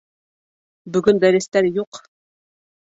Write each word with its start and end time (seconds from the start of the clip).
Бөгөн 0.95 1.21
дәрестәр 1.27 1.71
юҡ 1.81 2.05